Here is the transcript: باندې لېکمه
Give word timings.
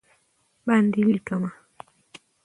باندې 0.65 0.99
لېکمه 1.09 1.49